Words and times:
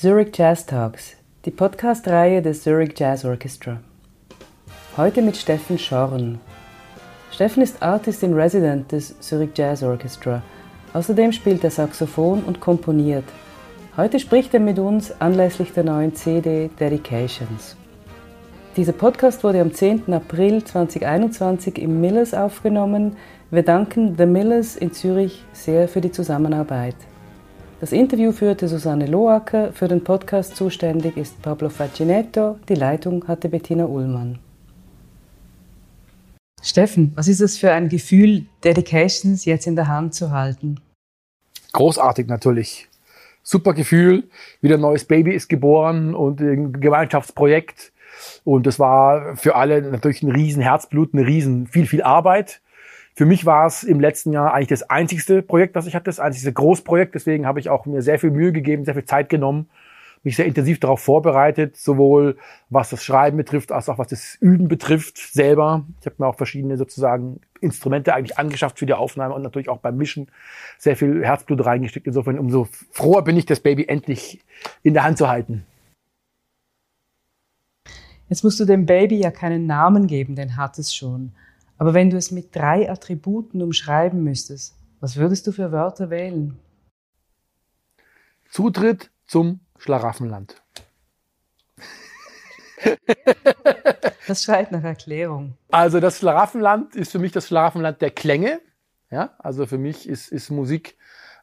Zurich 0.00 0.34
Jazz 0.34 0.64
Talks, 0.64 1.14
die 1.44 1.50
Podcast-Reihe 1.50 2.40
des 2.40 2.62
Zurich 2.62 2.98
Jazz 2.98 3.22
Orchestra. 3.26 3.80
Heute 4.96 5.20
mit 5.20 5.36
Steffen 5.36 5.78
Schorn. 5.78 6.40
Steffen 7.30 7.62
ist 7.62 7.82
Artist 7.82 8.22
in 8.22 8.32
Resident 8.32 8.90
des 8.90 9.20
Zurich 9.20 9.50
Jazz 9.54 9.82
Orchestra. 9.82 10.42
Außerdem 10.94 11.32
spielt 11.32 11.62
er 11.64 11.70
Saxophon 11.70 12.42
und 12.44 12.62
komponiert. 12.62 13.26
Heute 13.94 14.18
spricht 14.18 14.54
er 14.54 14.60
mit 14.60 14.78
uns 14.78 15.12
anlässlich 15.20 15.70
der 15.74 15.84
neuen 15.84 16.14
CD 16.14 16.70
Dedications. 16.80 17.76
Dieser 18.78 18.92
Podcast 18.92 19.44
wurde 19.44 19.60
am 19.60 19.74
10. 19.74 20.14
April 20.14 20.64
2021 20.64 21.78
im 21.78 22.00
Millers 22.00 22.32
aufgenommen. 22.32 23.18
Wir 23.50 23.64
danken 23.64 24.16
The 24.16 24.24
Millers 24.24 24.76
in 24.76 24.94
Zürich 24.94 25.44
sehr 25.52 25.88
für 25.88 26.00
die 26.00 26.10
Zusammenarbeit. 26.10 26.96
Das 27.80 27.92
Interview 27.92 28.30
führte 28.30 28.68
Susanne 28.68 29.06
Loacker, 29.06 29.72
für 29.72 29.88
den 29.88 30.04
Podcast 30.04 30.54
zuständig 30.54 31.16
ist 31.16 31.40
Pablo 31.40 31.70
Facinetto, 31.70 32.58
die 32.68 32.74
Leitung 32.74 33.26
hatte 33.26 33.48
Bettina 33.48 33.86
Ullmann. 33.86 34.38
Steffen, 36.62 37.12
was 37.14 37.26
ist 37.26 37.40
es 37.40 37.56
für 37.56 37.72
ein 37.72 37.88
Gefühl, 37.88 38.44
Dedications 38.62 39.46
jetzt 39.46 39.66
in 39.66 39.76
der 39.76 39.88
Hand 39.88 40.12
zu 40.14 40.30
halten? 40.30 40.78
Großartig 41.72 42.26
natürlich. 42.26 42.86
Super 43.42 43.72
Gefühl, 43.72 44.24
wieder 44.60 44.74
ein 44.74 44.82
neues 44.82 45.06
Baby 45.06 45.32
ist 45.32 45.48
geboren 45.48 46.14
und 46.14 46.42
ein 46.42 46.78
Gemeinschaftsprojekt. 46.78 47.94
Und 48.44 48.66
das 48.66 48.78
war 48.78 49.36
für 49.36 49.54
alle 49.54 49.80
natürlich 49.80 50.22
ein 50.22 50.30
riesen 50.30 50.62
Herzblut, 50.62 51.14
eine 51.14 51.26
riesen 51.26 51.66
viel, 51.66 51.86
viel 51.86 52.02
Arbeit. 52.02 52.60
Für 53.14 53.26
mich 53.26 53.44
war 53.44 53.66
es 53.66 53.82
im 53.82 54.00
letzten 54.00 54.32
Jahr 54.32 54.54
eigentlich 54.54 54.68
das 54.68 54.88
einzigste 54.88 55.42
Projekt, 55.42 55.76
das 55.76 55.86
ich 55.86 55.94
hatte, 55.94 56.04
das 56.04 56.20
einzigste 56.20 56.52
Großprojekt. 56.52 57.14
Deswegen 57.14 57.46
habe 57.46 57.60
ich 57.60 57.68
auch 57.68 57.86
mir 57.86 58.02
sehr 58.02 58.18
viel 58.18 58.30
Mühe 58.30 58.52
gegeben, 58.52 58.84
sehr 58.84 58.94
viel 58.94 59.04
Zeit 59.04 59.28
genommen, 59.28 59.68
mich 60.22 60.36
sehr 60.36 60.46
intensiv 60.46 60.80
darauf 60.80 61.00
vorbereitet, 61.00 61.76
sowohl 61.76 62.36
was 62.68 62.90
das 62.90 63.04
Schreiben 63.04 63.36
betrifft, 63.36 63.72
als 63.72 63.88
auch 63.88 63.98
was 63.98 64.08
das 64.08 64.36
Üben 64.40 64.68
betrifft 64.68 65.18
selber. 65.18 65.84
Ich 66.00 66.06
habe 66.06 66.16
mir 66.18 66.26
auch 66.26 66.36
verschiedene 66.36 66.76
sozusagen 66.76 67.40
Instrumente 67.60 68.14
eigentlich 68.14 68.38
angeschafft 68.38 68.78
für 68.78 68.86
die 68.86 68.94
Aufnahme 68.94 69.34
und 69.34 69.42
natürlich 69.42 69.68
auch 69.68 69.78
beim 69.78 69.96
Mischen 69.96 70.28
sehr 70.78 70.96
viel 70.96 71.24
Herzblut 71.24 71.64
reingesteckt. 71.64 72.06
Insofern 72.06 72.38
umso 72.38 72.68
froher 72.92 73.22
bin 73.22 73.36
ich, 73.36 73.46
das 73.46 73.60
Baby 73.60 73.86
endlich 73.88 74.40
in 74.82 74.94
der 74.94 75.04
Hand 75.04 75.18
zu 75.18 75.28
halten. 75.28 75.64
Jetzt 78.28 78.44
musst 78.44 78.60
du 78.60 78.64
dem 78.64 78.86
Baby 78.86 79.16
ja 79.16 79.30
keinen 79.30 79.66
Namen 79.66 80.06
geben, 80.06 80.36
den 80.36 80.56
hat 80.56 80.78
es 80.78 80.94
schon. 80.94 81.32
Aber 81.80 81.94
wenn 81.94 82.10
du 82.10 82.18
es 82.18 82.30
mit 82.30 82.54
drei 82.54 82.90
Attributen 82.90 83.62
umschreiben 83.62 84.22
müsstest, 84.22 84.76
was 85.00 85.16
würdest 85.16 85.46
du 85.46 85.52
für 85.52 85.72
Wörter 85.72 86.10
wählen? 86.10 86.58
Zutritt 88.50 89.10
zum 89.26 89.60
Schlaraffenland. 89.78 90.62
Das 94.26 94.44
schreit 94.44 94.70
nach 94.70 94.84
Erklärung. 94.84 95.54
Also 95.72 95.98
das 95.98 96.18
Schlaraffenland 96.18 96.94
ist 96.94 97.10
für 97.10 97.18
mich 97.18 97.32
das 97.32 97.48
Schlaraffenland 97.48 98.00
der 98.00 98.12
Klänge. 98.12 98.60
Ja, 99.10 99.34
also 99.38 99.66
für 99.66 99.78
mich 99.78 100.08
ist, 100.08 100.30
ist 100.30 100.50
Musik 100.50 100.96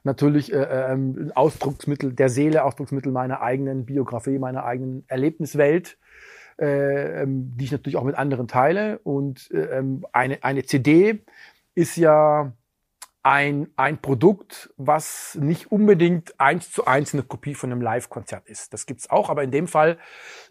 natürlich 0.03 0.53
äh, 0.53 0.63
äh, 0.63 0.93
ein 0.93 1.33
Ausdrucksmittel 1.35 2.13
der 2.13 2.29
Seele, 2.29 2.63
Ausdrucksmittel 2.63 3.11
meiner 3.11 3.41
eigenen 3.41 3.85
Biografie, 3.85 4.39
meiner 4.39 4.63
eigenen 4.63 5.03
Erlebniswelt 5.09 5.97
äh, 6.59 7.23
ähm, 7.23 7.55
die 7.55 7.65
ich 7.65 7.71
natürlich 7.71 7.97
auch 7.97 8.03
mit 8.03 8.15
anderen 8.15 8.47
teile. 8.47 8.99
Und 8.99 9.51
äh, 9.51 9.77
ähm, 9.77 10.05
eine, 10.11 10.43
eine 10.43 10.63
CD 10.63 11.23
ist 11.75 11.97
ja 11.97 12.53
ein, 13.23 13.67
ein 13.75 13.97
Produkt, 13.97 14.73
was 14.77 15.35
nicht 15.35 15.71
unbedingt 15.71 16.39
eins 16.39 16.71
zu 16.71 16.87
eins 16.87 17.13
eine 17.13 17.23
Kopie 17.23 17.55
von 17.55 17.71
einem 17.71 17.81
Live-Konzert 17.81 18.47
ist. 18.47 18.73
Das 18.73 18.85
gibt's 18.85 19.09
auch, 19.09 19.29
aber 19.29 19.43
in 19.43 19.51
dem 19.51 19.67
Fall 19.67 19.97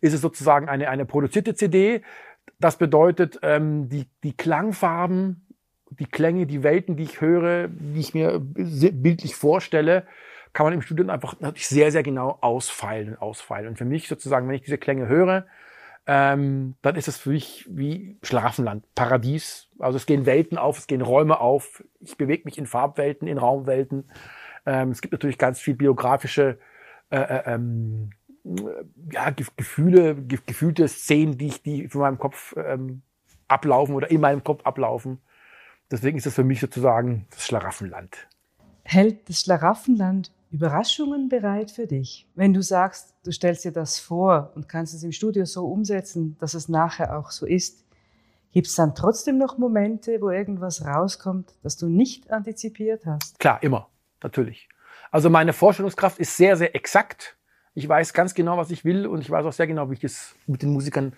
ist 0.00 0.12
es 0.12 0.20
sozusagen 0.20 0.68
eine, 0.68 0.90
eine 0.90 1.06
produzierte 1.06 1.54
CD. 1.54 2.02
Das 2.58 2.76
bedeutet, 2.76 3.38
ähm, 3.42 3.88
die, 3.88 4.08
die 4.22 4.36
Klangfarben, 4.36 5.46
die 5.90 6.06
Klänge, 6.06 6.46
die 6.46 6.62
Welten, 6.62 6.96
die 6.96 7.04
ich 7.04 7.20
höre, 7.20 7.68
die 7.68 8.00
ich 8.00 8.12
mir 8.12 8.40
bildlich 8.40 9.34
vorstelle, 9.36 10.06
kann 10.52 10.66
man 10.66 10.72
im 10.72 10.82
Studio 10.82 11.08
einfach 11.08 11.40
natürlich 11.40 11.68
sehr, 11.68 11.90
sehr 11.92 12.02
genau 12.02 12.38
ausfeilen, 12.40 13.16
ausfeilen. 13.16 13.68
Und 13.68 13.78
für 13.78 13.84
mich 13.84 14.08
sozusagen, 14.08 14.48
wenn 14.48 14.54
ich 14.54 14.62
diese 14.62 14.78
Klänge 14.78 15.06
höre, 15.06 15.46
ähm, 16.06 16.76
dann 16.82 16.94
ist 16.94 17.08
es 17.08 17.18
für 17.18 17.30
mich 17.30 17.66
wie 17.68 18.18
Schlafenland, 18.22 18.84
Paradies. 18.94 19.68
Also 19.78 19.96
es 19.96 20.06
gehen 20.06 20.24
Welten 20.24 20.56
auf, 20.56 20.78
es 20.78 20.86
gehen 20.86 21.02
Räume 21.02 21.40
auf. 21.40 21.82
Ich 22.00 22.16
bewege 22.16 22.44
mich 22.44 22.58
in 22.58 22.66
Farbwelten, 22.66 23.26
in 23.26 23.38
Raumwelten. 23.38 24.08
Ähm, 24.66 24.90
es 24.90 25.00
gibt 25.00 25.12
natürlich 25.12 25.38
ganz 25.38 25.60
viel 25.60 25.74
biografische 25.74 26.58
äh, 27.10 27.18
äh 27.18 27.54
ähm, 27.54 28.10
ja, 29.10 29.30
Gefühle, 29.30 30.14
ge 30.14 30.38
gefühlte 30.46 30.86
Szenen, 30.86 31.36
die 31.36 31.48
ich, 31.48 31.62
die 31.62 31.88
von 31.88 32.02
meinem 32.02 32.18
Kopf 32.18 32.54
ähm, 32.56 33.02
ablaufen 33.48 33.96
oder 33.96 34.08
in 34.08 34.20
meinem 34.20 34.44
Kopf 34.44 34.64
ablaufen. 34.64 35.18
Deswegen 35.90 36.18
ist 36.18 36.26
es 36.26 36.34
für 36.34 36.44
mich 36.44 36.60
sozusagen 36.60 37.26
das 37.30 37.44
Schlaraffenland. 37.46 38.28
Hält 38.84 39.28
das 39.28 39.40
Schlaraffenland 39.40 40.30
Überraschungen 40.50 41.28
bereit 41.28 41.70
für 41.70 41.86
dich? 41.86 42.26
Wenn 42.34 42.54
du 42.54 42.62
sagst, 42.62 43.14
du 43.24 43.32
stellst 43.32 43.64
dir 43.64 43.72
das 43.72 43.98
vor 43.98 44.52
und 44.54 44.68
kannst 44.68 44.94
es 44.94 45.02
im 45.02 45.12
Studio 45.12 45.44
so 45.44 45.66
umsetzen, 45.66 46.36
dass 46.38 46.54
es 46.54 46.68
nachher 46.68 47.18
auch 47.18 47.30
so 47.30 47.46
ist, 47.46 47.84
gibt 48.52 48.68
es 48.68 48.74
dann 48.74 48.94
trotzdem 48.94 49.38
noch 49.38 49.58
Momente, 49.58 50.20
wo 50.20 50.30
irgendwas 50.30 50.86
rauskommt, 50.86 51.52
das 51.62 51.76
du 51.76 51.88
nicht 51.88 52.30
antizipiert 52.30 53.04
hast? 53.04 53.38
Klar, 53.38 53.62
immer, 53.62 53.88
natürlich. 54.22 54.68
Also 55.10 55.30
meine 55.30 55.52
Vorstellungskraft 55.52 56.18
ist 56.18 56.36
sehr, 56.36 56.56
sehr 56.56 56.74
exakt. 56.74 57.36
Ich 57.74 57.88
weiß 57.88 58.12
ganz 58.12 58.34
genau, 58.34 58.56
was 58.56 58.70
ich 58.70 58.84
will 58.84 59.06
und 59.06 59.20
ich 59.20 59.30
weiß 59.30 59.44
auch 59.44 59.52
sehr 59.52 59.66
genau, 59.66 59.90
wie 59.90 59.94
ich 59.94 60.04
es 60.04 60.34
mit 60.46 60.62
den 60.62 60.72
Musikern 60.72 61.12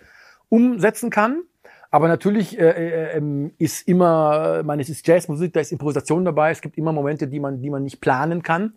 umsetzen 0.48 1.10
kann. 1.10 1.42
Aber 1.90 2.08
natürlich 2.08 2.58
äh, 2.58 2.70
äh, 2.70 3.16
ähm, 3.16 3.52
ist 3.58 3.88
immer, 3.88 4.62
meine, 4.62 4.82
es 4.82 4.90
ist 4.90 5.06
Jazzmusik, 5.06 5.52
da 5.52 5.60
ist 5.60 5.72
Improvisation 5.72 6.24
dabei. 6.24 6.50
Es 6.50 6.60
gibt 6.60 6.76
immer 6.76 6.92
Momente, 6.92 7.28
die 7.28 7.40
man, 7.40 7.62
die 7.62 7.70
man 7.70 7.84
nicht 7.84 8.00
planen 8.00 8.42
kann. 8.42 8.74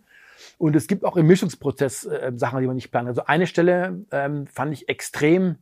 Und 0.57 0.75
es 0.75 0.87
gibt 0.87 1.03
auch 1.05 1.17
im 1.17 1.27
Mischungsprozess 1.27 2.05
äh, 2.05 2.31
Sachen, 2.35 2.61
die 2.61 2.67
man 2.67 2.75
nicht 2.75 2.91
plant. 2.91 3.07
Also 3.07 3.25
eine 3.25 3.47
Stelle 3.47 4.05
ähm, 4.11 4.47
fand 4.47 4.73
ich 4.73 4.89
extrem 4.89 5.57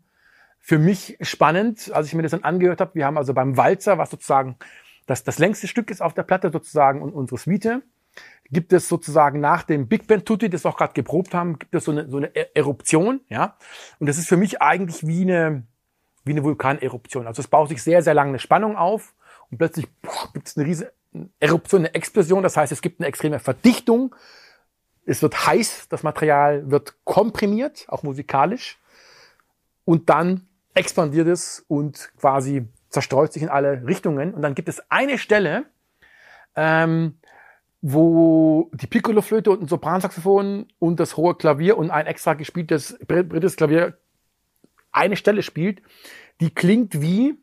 für 0.59 0.78
mich 0.78 1.17
spannend, 1.22 1.91
als 1.94 2.07
ich 2.07 2.13
mir 2.13 2.22
das 2.22 2.31
dann 2.31 2.44
angehört 2.44 2.81
habe. 2.81 2.95
Wir 2.95 3.06
haben 3.06 3.17
also 3.17 3.34
beim 3.34 3.57
Walzer, 3.57 3.97
was 3.97 4.12
sozusagen 4.12 4.57
das, 5.06 5.23
das 5.23 5.40
längste 5.40 5.67
Stück 5.67 5.90
ist 5.90 6.01
auf 6.01 6.13
der 6.13 6.23
Platte 6.23 6.51
sozusagen 6.51 7.01
und 7.01 7.13
unsere 7.13 7.40
Suite, 7.40 7.81
gibt 8.51 8.73
es 8.73 8.88
sozusagen 8.88 9.40
nach 9.40 9.63
dem 9.63 9.88
Big 9.88 10.07
Band 10.07 10.25
Tutti, 10.25 10.50
das 10.50 10.66
wir 10.66 10.69
auch 10.69 10.78
gerade 10.78 10.94
geprobt 10.94 11.34
haben, 11.34 11.59
gibt 11.59 11.73
es 11.73 11.85
so 11.85 11.91
eine, 11.91 12.09
so 12.09 12.17
eine 12.17 12.35
e-, 12.35 12.47
Eruption, 12.53 13.22
ja. 13.29 13.57
Und 14.00 14.07
das 14.07 14.17
ist 14.17 14.28
für 14.28 14.38
mich 14.38 14.61
eigentlich 14.61 15.06
wie 15.07 15.22
eine, 15.22 15.63
wie 16.25 16.31
eine 16.31 16.44
Vulkaneruption. 16.44 17.28
Also 17.28 17.41
es 17.41 17.47
baut 17.47 17.69
sich 17.69 17.81
sehr, 17.81 18.01
sehr 18.03 18.13
lange 18.13 18.29
eine 18.29 18.40
Spannung 18.40 18.75
auf 18.75 19.16
und 19.50 19.57
plötzlich 19.57 19.88
gibt 20.34 20.47
es 20.47 20.57
eine 20.57 20.66
riesige 20.66 20.91
Eruption, 21.40 21.81
eine 21.81 21.94
Explosion. 21.94 22.44
Das 22.44 22.57
heißt, 22.57 22.72
es 22.72 22.81
gibt 22.81 23.00
eine 23.00 23.07
extreme 23.07 23.40
Verdichtung 23.40 24.16
es 25.09 25.22
wird 25.22 25.47
heiß, 25.47 25.88
das 25.90 26.03
Material 26.03 26.70
wird 26.70 26.96
komprimiert, 27.03 27.86
auch 27.90 28.03
musikalisch. 28.03 28.78
Und 29.86 30.09
dann 30.09 30.47
expandiert 30.75 31.28
es 31.28 31.66
und 31.68 32.12
quasi 32.20 32.68
zerstreut 32.90 33.34
sich 33.34 33.42
in 33.42 33.50
alle 33.50 33.86
Richtungen. 33.86 34.34
Und 34.34 34.42
dann 34.42 34.56
gibt 34.56 34.70
es 34.70 34.81
eine 34.90 35.18
Stelle, 35.18 35.66
ähm, 36.56 37.18
wo 37.81 38.70
die 38.74 38.88
Piccolo-Flöte 38.88 39.50
und 39.52 39.64
ein 39.64 39.68
Sopransaxophon 39.68 40.68
und 40.80 41.00
das 41.00 41.18
hohe 41.18 41.36
Klavier 41.36 41.78
und 41.78 41.90
ein 41.90 42.06
extra 42.06 42.34
gespieltes 42.34 42.97
britisches 43.08 43.56
Klavier 43.56 43.97
eine 44.91 45.16
Stelle 45.16 45.44
spielt, 45.44 45.81
die 46.40 46.53
klingt 46.53 47.02
wie 47.02 47.36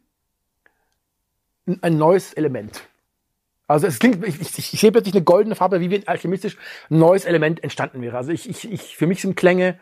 ein 1.80 1.98
neues 1.98 2.32
Element. 2.34 2.88
Also 3.68 3.86
es 3.86 3.98
klingt, 3.98 4.26
ich, 4.26 4.40
ich, 4.40 4.74
ich 4.74 4.80
sehe 4.80 4.92
plötzlich 4.92 5.14
eine 5.14 5.24
goldene 5.24 5.56
Farbe, 5.56 5.80
wie 5.80 5.90
wenn 5.90 6.06
alchemistisch 6.06 6.56
ein 6.90 6.98
neues 6.98 7.24
Element 7.24 7.62
entstanden 7.62 8.00
wäre. 8.00 8.16
Also 8.16 8.30
ich, 8.30 8.48
ich, 8.48 8.70
ich, 8.70 8.96
für 8.96 9.06
mich 9.06 9.20
sind 9.20 9.36
Klänge 9.36 9.78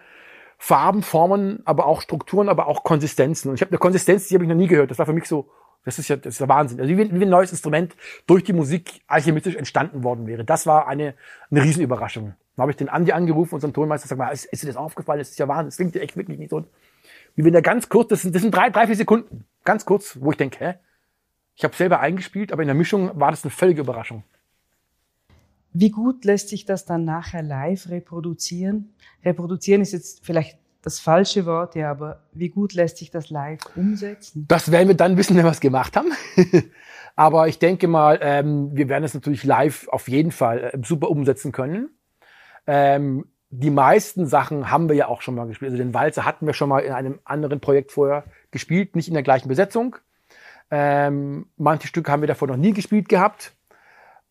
Farben, 0.56 1.02
Formen, 1.02 1.60
aber 1.66 1.86
auch 1.86 2.00
Strukturen, 2.00 2.48
aber 2.48 2.68
auch 2.68 2.84
Konsistenzen. 2.84 3.50
Und 3.50 3.56
ich 3.56 3.60
habe 3.60 3.70
eine 3.70 3.78
Konsistenz, 3.78 4.28
die 4.28 4.34
habe 4.34 4.44
ich 4.44 4.48
noch 4.48 4.56
nie 4.56 4.68
gehört. 4.68 4.90
Das 4.90 4.98
war 4.98 5.04
für 5.04 5.12
mich 5.12 5.26
so, 5.26 5.50
das 5.84 5.98
ist 5.98 6.08
ja, 6.08 6.16
das 6.16 6.34
ist 6.34 6.40
ja 6.40 6.48
Wahnsinn. 6.48 6.80
Also 6.80 6.90
wie, 6.90 6.98
wie 6.98 7.22
ein 7.22 7.28
neues 7.28 7.52
Instrument 7.52 7.94
durch 8.26 8.44
die 8.44 8.54
Musik 8.54 9.02
alchemistisch 9.06 9.56
entstanden 9.56 10.02
worden 10.02 10.26
wäre. 10.26 10.44
Das 10.44 10.66
war 10.66 10.88
eine, 10.88 11.14
eine 11.50 11.62
Riesenüberraschung. 11.62 12.34
Dann 12.56 12.62
habe 12.62 12.70
ich 12.70 12.76
den 12.76 12.88
Andi 12.88 13.12
angerufen, 13.12 13.56
unseren 13.56 13.74
Tonmeister, 13.74 14.08
sag 14.08 14.16
mal, 14.16 14.30
ist, 14.30 14.46
ist 14.46 14.62
dir 14.62 14.68
das 14.68 14.76
aufgefallen? 14.76 15.18
Das 15.18 15.30
ist 15.30 15.38
ja 15.38 15.48
Wahnsinn. 15.48 15.66
Das 15.66 15.76
klingt 15.76 15.94
ja 15.94 16.00
echt 16.00 16.16
wirklich 16.16 16.38
nicht 16.38 16.50
so. 16.50 16.64
Wie 17.34 17.44
wenn 17.44 17.52
der 17.52 17.62
ganz 17.62 17.88
kurz, 17.88 18.08
das 18.08 18.22
sind, 18.22 18.34
das 18.34 18.42
sind 18.42 18.54
drei, 18.54 18.70
drei, 18.70 18.86
vier 18.86 18.96
Sekunden, 18.96 19.44
ganz 19.64 19.84
kurz, 19.84 20.16
wo 20.20 20.30
ich 20.30 20.36
denke, 20.36 20.64
hä? 20.64 20.74
Ich 21.56 21.64
habe 21.64 21.74
selber 21.74 22.00
eingespielt, 22.00 22.52
aber 22.52 22.62
in 22.62 22.68
der 22.68 22.74
Mischung 22.74 23.10
war 23.18 23.30
das 23.30 23.44
eine 23.44 23.50
völlige 23.50 23.82
Überraschung. 23.82 24.24
Wie 25.72 25.90
gut 25.90 26.24
lässt 26.24 26.48
sich 26.48 26.64
das 26.64 26.84
dann 26.84 27.04
nachher 27.04 27.42
live 27.42 27.88
reproduzieren? 27.88 28.94
Reproduzieren 29.24 29.82
ist 29.82 29.92
jetzt 29.92 30.24
vielleicht 30.24 30.58
das 30.82 31.00
falsche 31.00 31.46
Wort, 31.46 31.74
ja, 31.76 31.90
aber 31.90 32.20
wie 32.32 32.50
gut 32.50 32.74
lässt 32.74 32.98
sich 32.98 33.10
das 33.10 33.30
live 33.30 33.58
umsetzen? 33.74 34.44
Das 34.46 34.70
werden 34.70 34.88
wir 34.88 34.94
dann 34.94 35.16
wissen, 35.16 35.36
wenn 35.36 35.44
wir 35.44 35.50
es 35.50 35.60
gemacht 35.60 35.96
haben. 35.96 36.12
aber 37.16 37.48
ich 37.48 37.58
denke 37.58 37.88
mal, 37.88 38.18
ähm, 38.20 38.70
wir 38.76 38.88
werden 38.88 39.02
es 39.02 39.14
natürlich 39.14 39.44
live 39.44 39.88
auf 39.88 40.08
jeden 40.08 40.30
Fall 40.30 40.72
äh, 40.74 40.78
super 40.84 41.10
umsetzen 41.10 41.52
können. 41.52 41.88
Ähm, 42.66 43.24
die 43.48 43.70
meisten 43.70 44.26
Sachen 44.26 44.70
haben 44.70 44.88
wir 44.88 44.96
ja 44.96 45.08
auch 45.08 45.22
schon 45.22 45.34
mal 45.34 45.46
gespielt. 45.46 45.72
Also 45.72 45.82
den 45.82 45.94
Walzer 45.94 46.24
hatten 46.24 46.46
wir 46.46 46.54
schon 46.54 46.68
mal 46.68 46.80
in 46.80 46.92
einem 46.92 47.20
anderen 47.24 47.60
Projekt 47.60 47.92
vorher 47.92 48.24
gespielt, 48.50 48.94
nicht 48.94 49.08
in 49.08 49.14
der 49.14 49.22
gleichen 49.22 49.48
Besetzung. 49.48 49.96
Ähm, 50.76 51.46
manche 51.56 51.86
Stücke 51.86 52.10
haben 52.10 52.22
wir 52.22 52.26
davor 52.26 52.48
noch 52.48 52.56
nie 52.56 52.72
gespielt 52.72 53.08
gehabt. 53.08 53.54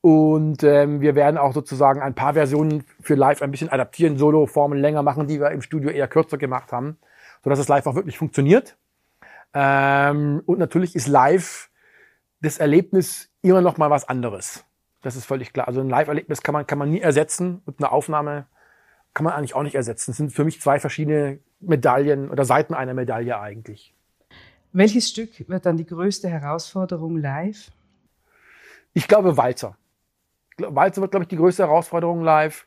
Und 0.02 0.62
ähm, 0.64 1.00
wir 1.00 1.16
werden 1.16 1.38
auch 1.38 1.54
sozusagen 1.54 2.02
ein 2.02 2.16
paar 2.16 2.34
Versionen 2.34 2.84
für 3.00 3.16
live 3.16 3.42
ein 3.42 3.52
bisschen 3.52 3.70
adaptieren, 3.70 4.18
Solo-Formen 4.18 4.78
länger 4.78 5.04
machen, 5.04 5.28
die 5.28 5.40
wir 5.40 5.52
im 5.52 5.62
Studio 5.62 5.90
eher 5.90 6.10
kürzer 6.10 6.38
gemacht 6.38 6.74
haben, 6.74 6.98
sodass 7.46 7.60
es 7.60 7.70
live 7.70 7.88
auch 7.88 7.96
wirklich 7.96 8.18
funktioniert. 8.18 8.76
Ähm, 9.54 10.44
und 10.46 10.60
natürlich 10.60 10.96
ist 10.98 11.08
live 11.08 11.70
das 12.42 12.58
Erlebnis 12.58 13.30
immer 13.42 13.62
noch 13.62 13.78
mal 13.78 13.90
was 13.90 14.10
anderes. 14.10 14.66
Das 15.02 15.16
ist 15.16 15.24
völlig 15.24 15.54
klar. 15.54 15.70
Also 15.70 15.80
ein 15.80 15.90
Live-Erlebnis 15.90 16.44
kann 16.44 16.52
man, 16.52 16.68
kann 16.68 16.78
man 16.78 16.90
nie 16.90 17.00
ersetzen 17.00 17.62
und 17.66 17.80
eine 17.80 17.90
Aufnahme 17.90 18.48
kann 19.14 19.24
man 19.24 19.34
eigentlich 19.34 19.56
auch 19.56 19.64
nicht 19.64 19.76
ersetzen. 19.76 20.12
Das 20.12 20.18
sind 20.18 20.34
für 20.34 20.44
mich 20.44 20.60
zwei 20.60 20.82
verschiedene 20.82 21.40
Medaillen 21.62 22.30
oder 22.30 22.44
Seiten 22.44 22.74
einer 22.74 22.94
Medaille 22.94 23.40
eigentlich. 23.40 23.94
Welches 24.74 25.10
Stück 25.10 25.48
wird 25.48 25.68
dann 25.68 25.78
die 25.78 25.86
größte 25.86 26.28
Herausforderung 26.28 27.18
live? 27.18 27.72
Ich 28.94 29.08
glaube 29.08 29.38
Walzer. 29.38 29.78
Walzer 30.58 31.02
wird, 31.02 31.12
glaube 31.12 31.26
ich, 31.26 31.30
die 31.30 31.38
größte 31.38 31.64
Herausforderung 31.64 32.24
live, 32.24 32.66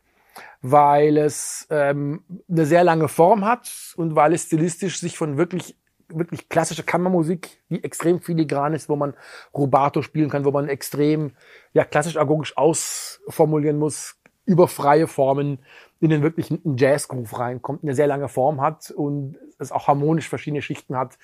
weil 0.63 1.19
es 1.19 1.67
ähm, 1.69 2.23
eine 2.49 2.65
sehr 2.65 2.85
lange 2.85 3.09
Form 3.09 3.45
hat 3.45 3.69
und 3.97 4.15
weil 4.15 4.33
es 4.33 4.45
stilistisch 4.45 5.01
sich 5.01 5.19
von 5.19 5.37
wirklich 5.37 5.77
wirklich 6.09 6.49
klassischer 6.49 6.85
Kammermusik, 6.85 7.61
die 7.69 7.83
extrem 7.83 8.21
filigran 8.21 8.75
ist, 8.75 8.89
wo 8.89 8.95
man 8.95 9.15
Rubato 9.53 10.03
spielen 10.03 10.31
kann, 10.31 10.45
wo 10.45 10.53
man 10.53 10.69
extrem 10.69 11.33
ja 11.73 11.85
klassisch 11.85 12.17
agogisch 12.17 12.57
ausformulieren 12.57 13.77
muss, 13.77 14.17
über 14.47 14.69
freie 14.69 15.07
Formen 15.07 15.59
in 16.01 16.11
den 16.11 16.23
wirklichen 16.23 16.61
Jazz-Groove 16.77 17.39
reinkommt, 17.39 17.83
eine 17.83 17.95
sehr 17.95 18.07
lange 18.07 18.29
Form 18.29 18.61
hat 18.61 18.91
und 18.91 19.37
es 19.59 19.73
auch 19.73 19.89
harmonisch 19.89 20.29
verschiedene 20.29 20.63
Schichten 20.63 20.97
hat, 20.97 21.19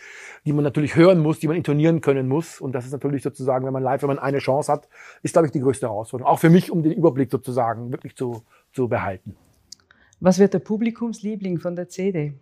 die 0.44 0.52
man 0.52 0.64
natürlich 0.64 0.96
hören 0.96 1.20
muss, 1.20 1.38
die 1.38 1.48
man 1.48 1.56
intonieren 1.56 2.00
können 2.00 2.26
muss. 2.26 2.60
Und 2.60 2.72
das 2.72 2.86
ist 2.86 2.92
natürlich 2.92 3.22
sozusagen, 3.22 3.66
wenn 3.66 3.72
man 3.72 3.82
live, 3.82 4.02
wenn 4.02 4.08
man 4.08 4.18
eine 4.18 4.38
Chance 4.38 4.72
hat, 4.72 4.88
ist, 5.22 5.32
glaube 5.32 5.46
ich, 5.46 5.52
die 5.52 5.60
größte 5.60 5.86
Herausforderung. 5.86 6.32
Auch 6.32 6.38
für 6.38 6.50
mich, 6.50 6.70
um 6.70 6.82
den 6.82 6.92
Überblick 6.92 7.30
sozusagen 7.30 7.92
wirklich 7.92 8.16
zu, 8.16 8.42
zu 8.72 8.88
behalten. 8.88 9.36
Was 10.20 10.38
wird 10.38 10.54
der 10.54 10.60
Publikumsliebling 10.60 11.58
von 11.58 11.76
der 11.76 11.88
CD? 11.88 12.34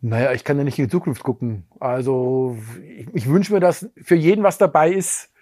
Naja, 0.00 0.32
ich 0.32 0.44
kann 0.44 0.58
ja 0.58 0.64
nicht 0.64 0.78
in 0.78 0.84
die 0.84 0.90
Zukunft 0.90 1.22
gucken. 1.22 1.64
Also 1.80 2.58
ich, 2.86 3.08
ich 3.14 3.28
wünsche 3.28 3.52
mir, 3.52 3.60
dass 3.60 3.88
für 3.96 4.14
jeden 4.14 4.44
was 4.44 4.58
dabei 4.58 4.92
ist. 4.92 5.32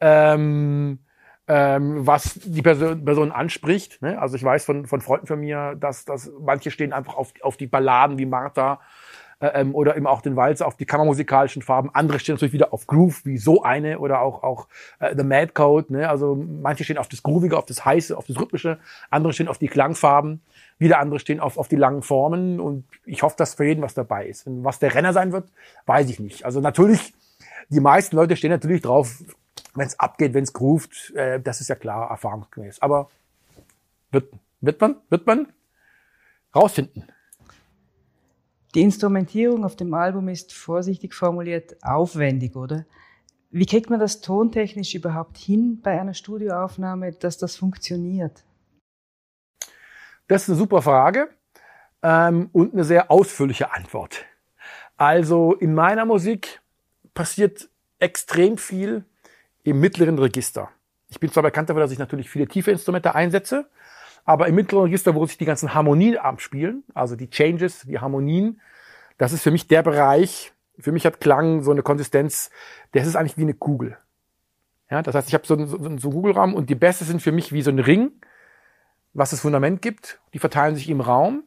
Ähm, 0.00 0.98
ähm, 1.48 2.06
was 2.06 2.38
die 2.44 2.62
Person, 2.62 3.04
Person 3.04 3.32
anspricht. 3.32 4.02
Ne? 4.02 4.20
Also 4.20 4.36
ich 4.36 4.44
weiß 4.44 4.64
von, 4.64 4.86
von 4.86 5.00
Freunden 5.00 5.26
von 5.26 5.40
mir, 5.40 5.76
dass, 5.80 6.04
dass 6.04 6.30
manche 6.40 6.70
stehen 6.70 6.92
einfach 6.92 7.16
auf, 7.16 7.32
auf 7.40 7.56
die 7.56 7.66
Balladen 7.66 8.18
wie 8.18 8.26
Martha 8.26 8.80
äh, 9.40 9.60
ähm, 9.60 9.74
oder 9.74 9.96
eben 9.96 10.06
auch 10.06 10.20
den 10.20 10.36
Walzer, 10.36 10.66
auf 10.66 10.76
die 10.76 10.84
kammermusikalischen 10.84 11.62
Farben. 11.62 11.90
Andere 11.94 12.18
stehen 12.18 12.34
natürlich 12.34 12.52
wieder 12.52 12.74
auf 12.74 12.86
Groove, 12.86 13.24
wie 13.24 13.38
so 13.38 13.62
eine 13.62 13.98
oder 13.98 14.20
auch, 14.20 14.42
auch 14.42 14.68
äh, 14.98 15.14
The 15.16 15.24
Mad 15.24 15.52
Code. 15.54 15.90
Ne? 15.92 16.08
Also 16.08 16.34
manche 16.34 16.84
stehen 16.84 16.98
auf 16.98 17.08
das 17.08 17.22
Groovige, 17.22 17.56
auf 17.56 17.64
das 17.64 17.84
Heiße, 17.84 18.16
auf 18.16 18.26
das 18.26 18.38
Rhythmische. 18.38 18.78
Andere 19.10 19.32
stehen 19.32 19.48
auf 19.48 19.58
die 19.58 19.68
Klangfarben. 19.68 20.42
Wieder 20.78 20.98
andere 20.98 21.18
stehen 21.18 21.40
auf, 21.40 21.56
auf 21.56 21.68
die 21.68 21.76
langen 21.76 22.02
Formen. 22.02 22.60
Und 22.60 22.84
ich 23.06 23.22
hoffe, 23.22 23.36
dass 23.38 23.54
für 23.54 23.64
jeden 23.64 23.80
was 23.80 23.94
dabei 23.94 24.26
ist. 24.26 24.46
Und 24.46 24.64
was 24.64 24.80
der 24.80 24.94
Renner 24.94 25.14
sein 25.14 25.32
wird, 25.32 25.48
weiß 25.86 26.10
ich 26.10 26.20
nicht. 26.20 26.44
Also 26.44 26.60
natürlich, 26.60 27.14
die 27.70 27.80
meisten 27.80 28.16
Leute 28.16 28.36
stehen 28.36 28.50
natürlich 28.50 28.82
drauf, 28.82 29.22
wenn 29.78 29.86
es 29.86 29.98
abgeht, 29.98 30.34
wenn 30.34 30.44
es 30.44 30.52
groovt, 30.52 31.12
äh, 31.14 31.40
das 31.40 31.60
ist 31.60 31.68
ja 31.68 31.74
klar, 31.74 32.10
erfahrungsgemäß. 32.10 32.82
Aber 32.82 33.10
wird, 34.10 34.32
wird 34.60 34.80
man, 34.80 34.96
wird 35.08 35.26
man 35.26 35.52
rausfinden. 36.54 37.04
Die 38.74 38.82
Instrumentierung 38.82 39.64
auf 39.64 39.76
dem 39.76 39.94
Album 39.94 40.28
ist 40.28 40.52
vorsichtig 40.52 41.14
formuliert 41.14 41.76
aufwendig, 41.82 42.54
oder? 42.54 42.84
Wie 43.50 43.64
kriegt 43.64 43.88
man 43.88 43.98
das 43.98 44.20
tontechnisch 44.20 44.94
überhaupt 44.94 45.38
hin 45.38 45.80
bei 45.82 45.98
einer 45.98 46.12
Studioaufnahme, 46.12 47.12
dass 47.12 47.38
das 47.38 47.56
funktioniert? 47.56 48.44
Das 50.26 50.42
ist 50.42 50.50
eine 50.50 50.58
super 50.58 50.82
Frage 50.82 51.30
ähm, 52.02 52.50
und 52.52 52.74
eine 52.74 52.84
sehr 52.84 53.10
ausführliche 53.10 53.72
Antwort. 53.72 54.26
Also 54.98 55.54
in 55.54 55.74
meiner 55.74 56.04
Musik 56.04 56.60
passiert 57.14 57.70
extrem 57.98 58.58
viel 58.58 59.06
im 59.70 59.80
mittleren 59.80 60.18
Register. 60.18 60.70
Ich 61.08 61.20
bin 61.20 61.30
zwar 61.30 61.42
bekannt 61.42 61.70
dafür, 61.70 61.82
dass 61.82 61.92
ich 61.92 61.98
natürlich 61.98 62.28
viele 62.28 62.46
tiefe 62.46 62.70
Instrumente 62.70 63.14
einsetze, 63.14 63.68
aber 64.24 64.46
im 64.46 64.54
mittleren 64.54 64.84
Register, 64.84 65.14
wo 65.14 65.24
sich 65.26 65.38
die 65.38 65.44
ganzen 65.44 65.74
Harmonien 65.74 66.18
abspielen, 66.18 66.84
also 66.94 67.16
die 67.16 67.30
Changes, 67.30 67.82
die 67.82 67.98
Harmonien, 67.98 68.60
das 69.16 69.32
ist 69.32 69.42
für 69.42 69.50
mich 69.50 69.68
der 69.68 69.82
Bereich, 69.82 70.52
für 70.78 70.92
mich 70.92 71.06
hat 71.06 71.20
Klang 71.20 71.62
so 71.62 71.70
eine 71.70 71.82
Konsistenz, 71.82 72.50
das 72.92 73.06
ist 73.06 73.16
eigentlich 73.16 73.36
wie 73.36 73.42
eine 73.42 73.54
Kugel. 73.54 73.96
Ja, 74.90 75.02
das 75.02 75.14
heißt, 75.14 75.28
ich 75.28 75.34
habe 75.34 75.46
so, 75.46 75.56
so, 75.66 75.78
so 75.78 75.86
einen 75.86 76.00
Kugelraum 76.00 76.54
und 76.54 76.70
die 76.70 76.74
Bässe 76.74 77.04
sind 77.04 77.20
für 77.20 77.32
mich 77.32 77.52
wie 77.52 77.62
so 77.62 77.70
ein 77.70 77.78
Ring, 77.78 78.12
was 79.12 79.30
das 79.30 79.40
Fundament 79.40 79.82
gibt. 79.82 80.20
Die 80.32 80.38
verteilen 80.38 80.76
sich 80.76 80.88
im 80.88 81.00
Raum 81.00 81.42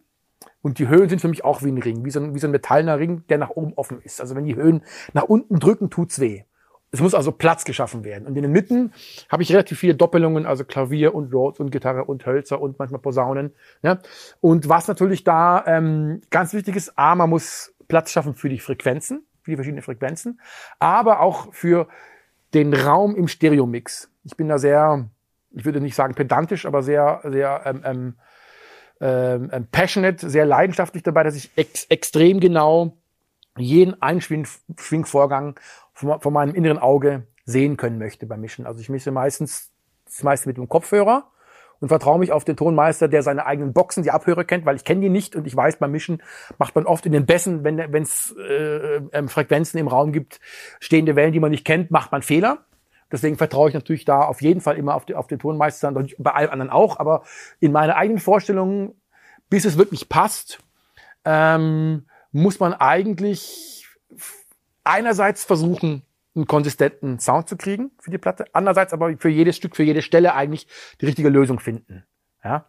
und 0.62 0.79
die 0.79 0.88
Höhen 0.88 1.09
sind 1.09 1.21
für 1.21 1.27
mich 1.27 1.44
auch 1.44 1.63
wie 1.63 1.71
ein 1.71 1.77
Ring, 1.77 2.06
wie 2.06 2.12
so 2.12 2.19
ein, 2.19 2.35
wie 2.35 2.39
so 2.39 2.47
ein 2.47 2.51
metallener 2.51 3.00
Ring, 3.00 3.25
der 3.29 3.38
nach 3.38 3.50
oben 3.50 3.74
offen 3.74 4.01
ist. 4.01 4.21
Also 4.21 4.35
wenn 4.35 4.45
die 4.45 4.56
Höhen 4.56 4.83
nach 5.13 5.24
unten 5.24 5.59
drücken, 5.59 5.89
tut's 5.89 6.19
weh. 6.19 6.44
Es 6.91 6.99
muss 6.99 7.13
also 7.13 7.31
Platz 7.31 7.63
geschaffen 7.63 8.03
werden. 8.03 8.27
Und 8.27 8.35
in 8.35 8.41
den 8.43 8.51
Mitten 8.51 8.91
habe 9.29 9.43
ich 9.43 9.51
relativ 9.51 9.79
viele 9.79 9.95
Doppelungen, 9.95 10.45
also 10.45 10.65
Klavier 10.65 11.15
und 11.15 11.33
Rhodes 11.33 11.59
und 11.59 11.71
Gitarre 11.71 12.03
und 12.03 12.25
Hölzer 12.25 12.61
und 12.61 12.79
manchmal 12.79 12.99
Posaunen. 12.99 13.53
Ja? 13.81 13.99
Und 14.41 14.67
was 14.67 14.88
natürlich 14.89 15.23
da 15.23 15.63
ähm, 15.65 16.21
ganz 16.29 16.53
wichtig 16.53 16.75
ist, 16.75 16.97
A, 16.97 17.15
man 17.15 17.29
muss 17.29 17.73
Platz 17.88 18.11
schaffen 18.11 18.35
für 18.35 18.49
die 18.49 18.59
Frequenzen, 18.59 19.23
für 19.41 19.51
die 19.51 19.55
verschiedenen 19.55 19.83
Frequenzen, 19.83 20.41
aber 20.79 21.21
auch 21.21 21.53
für 21.53 21.88
den 22.53 22.73
Raum 22.73 23.15
im 23.15 23.29
Stereomix. 23.29 24.09
Ich 24.25 24.35
bin 24.35 24.49
da 24.49 24.57
sehr, 24.57 25.09
ich 25.51 25.63
würde 25.63 25.79
nicht 25.79 25.95
sagen 25.95 26.13
pedantisch, 26.13 26.65
aber 26.65 26.83
sehr, 26.83 27.21
sehr 27.23 27.61
ähm, 27.65 27.81
ähm, 27.85 29.49
ähm, 29.51 29.67
passionate, 29.71 30.29
sehr 30.29 30.45
leidenschaftlich 30.45 31.03
dabei, 31.03 31.23
dass 31.23 31.35
ich 31.35 31.51
ex 31.55 31.85
extrem 31.85 32.39
genau 32.39 32.97
jeden 33.57 34.01
Einschwingvorgang 34.01 35.59
von, 35.93 36.19
von 36.21 36.33
meinem 36.33 36.55
inneren 36.55 36.77
Auge 36.77 37.27
sehen 37.45 37.77
können 37.77 37.97
möchte 37.97 38.25
beim 38.25 38.41
Mischen. 38.41 38.65
Also 38.65 38.79
ich 38.81 38.89
mische 38.89 39.11
meistens 39.11 39.71
das 40.05 40.23
meiste 40.23 40.47
mit 40.47 40.57
dem 40.57 40.69
Kopfhörer 40.69 41.31
und 41.79 41.88
vertraue 41.88 42.19
mich 42.19 42.31
auf 42.31 42.45
den 42.45 42.55
Tonmeister, 42.55 43.07
der 43.07 43.23
seine 43.23 43.45
eigenen 43.45 43.73
Boxen, 43.73 44.03
die 44.03 44.11
Abhörer 44.11 44.43
kennt, 44.43 44.65
weil 44.65 44.75
ich 44.75 44.85
kenne 44.85 45.01
die 45.01 45.09
nicht 45.09 45.35
und 45.35 45.47
ich 45.47 45.55
weiß, 45.55 45.77
beim 45.77 45.91
Mischen 45.91 46.21
macht 46.59 46.75
man 46.75 46.85
oft 46.85 47.05
in 47.05 47.11
den 47.11 47.25
Bässen, 47.25 47.63
wenn 47.63 48.03
es 48.03 48.36
äh, 48.38 48.98
äh, 48.98 49.27
Frequenzen 49.27 49.79
im 49.79 49.88
Raum 49.88 50.12
gibt, 50.12 50.39
stehende 50.79 51.15
Wellen, 51.15 51.33
die 51.33 51.39
man 51.39 51.51
nicht 51.51 51.65
kennt, 51.65 51.89
macht 51.91 52.12
man 52.12 52.21
Fehler. 52.21 52.65
Deswegen 53.12 53.36
vertraue 53.36 53.67
ich 53.69 53.74
natürlich 53.74 54.05
da 54.05 54.21
auf 54.21 54.41
jeden 54.41 54.62
Fall 54.62 54.77
immer 54.77 54.95
auf, 54.95 55.05
die, 55.05 55.15
auf 55.15 55.27
den 55.27 55.39
Tonmeister 55.39 55.89
und 55.89 56.15
bei 56.17 56.31
allen 56.31 56.50
anderen 56.50 56.71
auch. 56.71 56.98
Aber 56.98 57.24
in 57.60 57.71
meiner 57.71 57.98
eigenen 57.98 58.19
Vorstellung, 58.19 58.95
bis 59.50 59.65
es 59.65 59.77
wirklich 59.77 60.07
passt, 60.07 60.60
ähm, 61.25 62.05
muss 62.31 62.60
man 62.60 62.74
eigentlich 62.74 63.86
einerseits 64.83 65.43
versuchen, 65.43 66.03
einen 66.35 66.47
konsistenten 66.47 67.19
Sound 67.19 67.50
zu 67.50 67.57
kriegen 67.57 67.91
für 68.00 68.11
die 68.11 68.17
Platte, 68.17 68.45
andererseits 68.53 68.93
aber 68.93 69.15
für 69.17 69.29
jedes 69.29 69.57
Stück, 69.57 69.75
für 69.75 69.83
jede 69.83 70.01
Stelle 70.01 70.33
eigentlich 70.33 70.67
die 71.01 71.05
richtige 71.05 71.29
Lösung 71.29 71.59
finden. 71.59 72.05
Ja? 72.43 72.65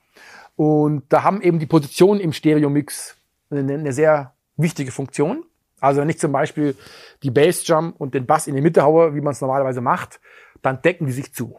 Und 0.57 1.05
da 1.13 1.23
haben 1.23 1.41
eben 1.43 1.59
die 1.59 1.67
Positionen 1.67 2.21
im 2.21 2.33
Stereo-Mix 2.33 3.17
eine, 3.51 3.75
eine 3.75 3.93
sehr 3.93 4.35
wichtige 4.57 4.91
Funktion. 4.91 5.45
Also 5.81 6.01
wenn 6.01 6.09
ich 6.09 6.19
zum 6.19 6.33
Beispiel 6.33 6.77
die 7.23 7.31
Bassdrum 7.31 7.93
und 7.93 8.15
den 8.15 8.27
Bass 8.27 8.47
in 8.47 8.55
die 8.55 8.61
Mitte 8.61 8.83
haue, 8.83 9.15
wie 9.15 9.21
man 9.21 9.33
es 9.33 9.41
normalerweise 9.41 9.81
macht, 9.81 10.21
dann 10.61 10.83
decken 10.83 11.07
die 11.07 11.13
sich 11.13 11.33
zu. 11.35 11.59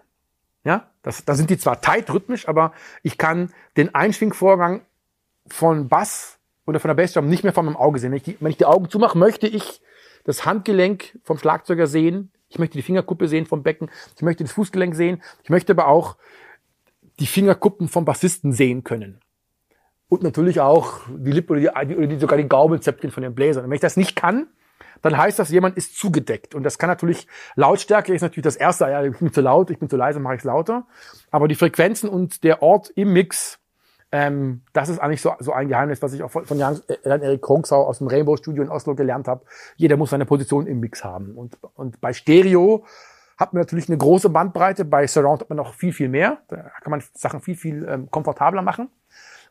Ja, 0.63 0.89
das, 1.01 1.25
da 1.25 1.35
sind 1.35 1.49
die 1.49 1.57
zwar 1.57 1.81
tight 1.81 2.09
rhythmisch, 2.09 2.47
aber 2.47 2.71
ich 3.01 3.17
kann 3.17 3.51
den 3.75 3.93
Einschwingvorgang 3.93 4.85
von 5.47 5.89
Bass 5.89 6.39
oder 6.65 6.79
von 6.79 6.89
der 6.89 6.95
Bassdrum 6.95 7.27
nicht 7.27 7.43
mehr 7.43 7.53
von 7.53 7.65
meinem 7.65 7.77
Auge 7.77 7.99
sehen. 7.99 8.11
Wenn 8.11 8.17
ich 8.17 8.23
die, 8.23 8.37
wenn 8.39 8.51
ich 8.51 8.57
die 8.57 8.65
Augen 8.65 8.89
zumache, 8.89 9.17
möchte 9.17 9.47
ich 9.47 9.81
das 10.23 10.45
Handgelenk 10.45 11.19
vom 11.23 11.37
Schlagzeuger 11.37 11.87
sehen. 11.87 12.31
Ich 12.49 12.59
möchte 12.59 12.77
die 12.77 12.83
Fingerkuppe 12.83 13.27
sehen 13.27 13.45
vom 13.45 13.63
Becken. 13.63 13.89
Ich 14.15 14.21
möchte 14.21 14.43
das 14.43 14.53
Fußgelenk 14.53 14.95
sehen. 14.95 15.21
Ich 15.43 15.49
möchte 15.49 15.73
aber 15.73 15.87
auch 15.87 16.17
die 17.19 17.27
Fingerkuppen 17.27 17.87
vom 17.87 18.05
Bassisten 18.05 18.53
sehen 18.53 18.83
können. 18.83 19.19
Und 20.07 20.23
natürlich 20.23 20.61
auch 20.61 21.01
die 21.09 21.31
Lippe 21.31 21.53
oder, 21.53 21.85
die, 21.85 21.95
oder 21.95 22.07
die, 22.07 22.19
sogar 22.19 22.37
die 22.37 22.47
Gaumelzäpfchen 22.47 23.11
von 23.11 23.23
den 23.23 23.33
Bläsern. 23.33 23.65
Und 23.65 23.71
wenn 23.71 23.75
ich 23.75 23.81
das 23.81 23.97
nicht 23.97 24.15
kann, 24.15 24.47
dann 25.01 25.17
heißt 25.17 25.39
das, 25.39 25.49
jemand 25.49 25.75
ist 25.75 25.97
zugedeckt. 25.97 26.55
Und 26.55 26.63
das 26.63 26.77
kann 26.77 26.89
natürlich, 26.89 27.27
Lautstärke 27.55 28.13
ist 28.13 28.21
natürlich 28.21 28.43
das 28.43 28.55
Erste, 28.55 28.85
ja, 28.85 29.03
ich 29.03 29.17
bin 29.17 29.33
zu 29.33 29.41
laut, 29.41 29.69
ich 29.69 29.79
bin 29.79 29.89
zu 29.89 29.97
leise, 29.97 30.19
mache 30.19 30.35
ich 30.35 30.41
es 30.41 30.45
lauter. 30.45 30.87
Aber 31.31 31.47
die 31.47 31.55
Frequenzen 31.55 32.09
und 32.09 32.43
der 32.43 32.61
Ort 32.61 32.89
im 32.95 33.11
Mix 33.11 33.59
ähm, 34.13 34.61
das 34.73 34.89
ist 34.89 34.99
eigentlich 34.99 35.21
so, 35.21 35.33
so 35.39 35.53
ein 35.53 35.67
Geheimnis, 35.67 35.99
was 36.03 36.13
ich 36.13 36.21
auch 36.21 36.29
von, 36.29 36.45
von 36.45 36.59
Jan, 36.59 36.79
äh, 36.87 36.97
Erik 37.03 37.41
Kronksau 37.41 37.83
aus 37.83 37.97
dem 37.97 38.05
Rainbow 38.05 38.37
Studio 38.37 38.61
in 38.61 38.69
Oslo 38.69 38.93
gelernt 38.93 39.27
habe. 39.27 39.43
Jeder 39.75 39.97
muss 39.97 40.11
seine 40.11 40.27
Position 40.27 40.67
im 40.67 40.79
Mix 40.79 41.03
haben. 41.03 41.33
Und, 41.33 41.57
und 41.73 41.99
bei 41.99 42.13
Stereo 42.13 42.85
hat 43.39 43.53
man 43.53 43.61
natürlich 43.61 43.89
eine 43.89 43.97
große 43.97 44.29
Bandbreite. 44.29 44.85
Bei 44.85 45.07
Surround 45.07 45.41
hat 45.41 45.49
man 45.49 45.57
noch 45.57 45.73
viel, 45.73 45.91
viel 45.91 46.09
mehr. 46.09 46.37
Da 46.47 46.57
kann 46.83 46.91
man 46.91 47.03
Sachen 47.15 47.41
viel, 47.41 47.55
viel 47.55 47.87
ähm, 47.89 48.11
komfortabler 48.11 48.61
machen. 48.61 48.89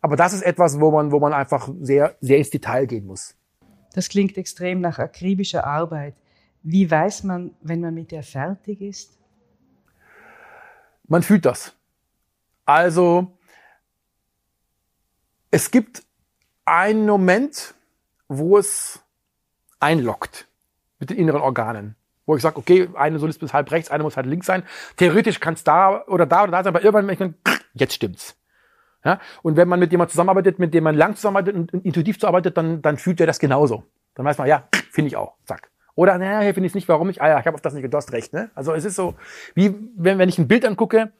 Aber 0.00 0.14
das 0.14 0.32
ist 0.32 0.42
etwas, 0.42 0.78
wo 0.80 0.92
man, 0.92 1.10
wo 1.10 1.18
man 1.18 1.32
einfach 1.32 1.68
sehr, 1.80 2.14
sehr 2.20 2.38
ins 2.38 2.50
Detail 2.50 2.86
gehen 2.86 3.04
muss. 3.04 3.34
Das 3.94 4.08
klingt 4.08 4.38
extrem 4.38 4.80
nach 4.80 5.00
akribischer 5.00 5.66
Arbeit. 5.66 6.14
Wie 6.62 6.88
weiß 6.88 7.24
man, 7.24 7.50
wenn 7.62 7.80
man 7.80 7.94
mit 7.94 8.12
der 8.12 8.22
fertig 8.22 8.80
ist? 8.80 9.18
Man 11.08 11.24
fühlt 11.24 11.46
das. 11.46 11.74
Also, 12.64 13.36
es 15.52 15.70
gibt 15.70 16.02
einen 16.64 17.06
Moment, 17.06 17.74
wo 18.26 18.58
es 18.58 19.00
einloggt 19.78 20.48
mit 20.98 21.10
den 21.10 21.18
inneren 21.18 21.42
Organen. 21.42 21.94
Wo 22.24 22.34
ich 22.34 22.42
sage, 22.42 22.56
okay, 22.56 22.88
eine 22.94 23.18
Solist 23.18 23.40
bis 23.40 23.52
halb 23.52 23.70
rechts, 23.70 23.90
eine 23.90 24.02
muss 24.02 24.16
halt 24.16 24.26
links 24.26 24.46
sein. 24.46 24.62
Theoretisch 24.96 25.40
kann 25.40 25.54
es 25.54 25.62
da 25.62 26.04
oder 26.06 26.24
da 26.24 26.44
oder 26.44 26.52
da 26.52 26.64
sein, 26.64 26.74
aber 26.74 26.82
irgendwann 26.82 27.06
merkt 27.06 27.20
man, 27.20 27.34
jetzt 27.74 27.94
stimmt's. 27.94 28.36
Ja? 29.04 29.20
Und 29.42 29.56
wenn 29.56 29.68
man 29.68 29.78
mit 29.78 29.92
jemandem 29.92 30.12
zusammenarbeitet, 30.12 30.58
mit 30.58 30.72
dem 30.72 30.84
man 30.84 30.96
lang 30.96 31.16
zusammenarbeitet 31.16 31.72
und 31.72 31.84
intuitiv 31.84 32.18
zuarbeitet, 32.18 32.56
dann, 32.56 32.80
dann 32.80 32.96
fühlt 32.96 33.20
er 33.20 33.26
das 33.26 33.38
genauso. 33.38 33.84
Dann 34.14 34.24
weiß 34.24 34.38
man, 34.38 34.48
ja, 34.48 34.68
finde 34.90 35.08
ich 35.08 35.16
auch. 35.16 35.34
Zack. 35.44 35.70
Oder, 35.94 36.16
naja, 36.16 36.40
hier 36.40 36.54
finde 36.54 36.68
ich 36.68 36.70
es 36.70 36.74
nicht, 36.74 36.88
warum 36.88 37.10
ich, 37.10 37.20
ah 37.20 37.28
ja, 37.28 37.40
ich 37.40 37.46
habe 37.46 37.56
auf 37.56 37.60
das 37.60 37.74
nicht 37.74 37.82
gedost, 37.82 38.12
recht. 38.12 38.32
Ne? 38.32 38.50
Also 38.54 38.72
es 38.72 38.86
ist 38.86 38.94
so, 38.94 39.16
wie 39.54 39.74
wenn, 39.96 40.18
wenn 40.18 40.30
ich 40.30 40.38
ein 40.38 40.48
Bild 40.48 40.64
angucke, 40.64 41.12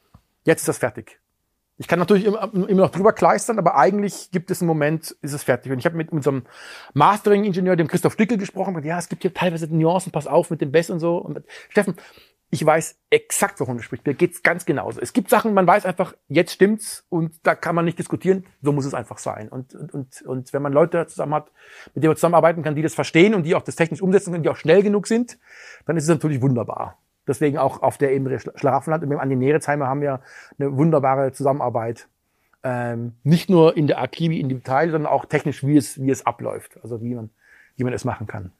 jetzt 0.45 0.61
ist 0.61 0.69
das 0.69 0.77
fertig. 0.79 1.19
Ich 1.77 1.87
kann 1.87 1.97
natürlich 1.97 2.25
immer, 2.25 2.51
immer 2.53 2.83
noch 2.83 2.91
drüber 2.91 3.13
kleistern, 3.13 3.57
aber 3.57 3.75
eigentlich 3.75 4.29
gibt 4.31 4.51
es 4.51 4.61
einen 4.61 4.67
Moment, 4.67 5.15
ist 5.21 5.33
es 5.33 5.43
fertig. 5.43 5.71
Und 5.71 5.79
ich 5.79 5.85
habe 5.85 5.97
mit 5.97 6.11
unserem 6.11 6.43
Mastering-Ingenieur, 6.93 7.75
dem 7.75 7.87
Christoph 7.87 8.15
Dickel, 8.15 8.37
gesprochen. 8.37 8.75
Und 8.75 8.85
ja, 8.85 8.99
es 8.99 9.09
gibt 9.09 9.23
hier 9.23 9.33
teilweise 9.33 9.67
Nuancen, 9.75 10.11
pass 10.11 10.27
auf 10.27 10.51
mit 10.51 10.61
dem 10.61 10.71
Bass 10.71 10.91
und 10.91 10.99
so. 10.99 11.17
Und 11.17 11.41
Steffen, 11.69 11.95
ich 12.53 12.63
weiß 12.63 12.99
exakt, 13.09 13.59
wovon 13.59 13.77
du 13.77 13.83
sprichst. 13.83 14.05
Mir 14.05 14.13
geht's 14.13 14.43
ganz 14.43 14.65
genauso. 14.65 15.01
Es 15.01 15.13
gibt 15.13 15.31
Sachen, 15.31 15.55
man 15.55 15.65
weiß 15.65 15.87
einfach, 15.87 16.13
jetzt 16.27 16.53
stimmt's 16.53 17.03
und 17.09 17.33
da 17.41 17.55
kann 17.55 17.73
man 17.73 17.83
nicht 17.83 17.97
diskutieren. 17.97 18.45
So 18.61 18.71
muss 18.71 18.85
es 18.85 18.93
einfach 18.93 19.17
sein. 19.17 19.49
Und, 19.49 19.73
und, 19.73 19.91
und, 19.91 20.21
und 20.21 20.53
wenn 20.53 20.61
man 20.61 20.71
Leute 20.71 21.07
zusammen 21.07 21.33
hat, 21.33 21.51
mit 21.95 22.03
denen 22.03 22.11
man 22.11 22.17
zusammenarbeiten 22.17 22.61
kann, 22.61 22.75
die 22.75 22.83
das 22.83 22.93
verstehen 22.93 23.33
und 23.33 23.43
die 23.43 23.55
auch 23.55 23.63
das 23.63 23.75
technisch 23.75 24.03
umsetzen 24.03 24.31
können, 24.31 24.43
die 24.43 24.49
auch 24.49 24.57
schnell 24.57 24.83
genug 24.83 25.07
sind, 25.07 25.39
dann 25.87 25.97
ist 25.97 26.03
es 26.03 26.09
natürlich 26.09 26.43
wunderbar. 26.43 26.99
Deswegen 27.27 27.57
auch 27.57 27.81
auf 27.81 27.97
der 27.97 28.13
Ebene 28.13 28.39
Schlafenland 28.39 29.03
und 29.03 29.09
mit 29.09 29.17
dem 29.17 29.21
Andi 29.21 29.35
Nerezheimer 29.35 29.87
haben 29.87 30.01
wir 30.01 30.21
eine 30.59 30.75
wunderbare 30.75 31.31
Zusammenarbeit. 31.31 32.07
Ähm, 32.63 33.13
nicht 33.23 33.49
nur 33.49 33.75
in 33.75 33.87
der 33.87 34.01
Akribie, 34.01 34.39
in 34.39 34.49
dem 34.49 34.59
Detail, 34.59 34.91
sondern 34.91 35.11
auch 35.11 35.25
technisch, 35.25 35.65
wie 35.65 35.77
es, 35.77 36.01
wie 36.01 36.11
es 36.11 36.25
abläuft. 36.25 36.79
Also 36.81 37.01
wie 37.01 37.15
man, 37.15 37.29
wie 37.75 37.83
man 37.83 37.93
es 37.93 38.05
machen 38.05 38.27
kann. 38.27 38.51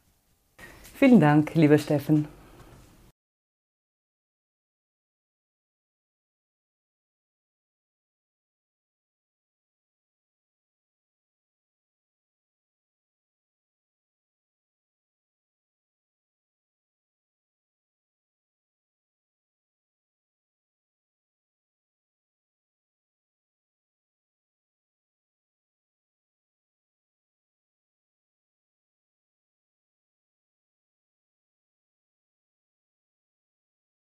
Vielen 0.96 1.20
Dank, 1.20 1.53
lieber 1.55 1.77
Steffen. 1.77 2.27